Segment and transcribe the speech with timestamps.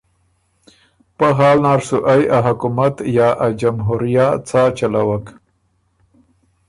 [1.17, 5.25] پۀ حال نر سُو ائ ا حکومت یا ا جمهوریه څا چَلَوک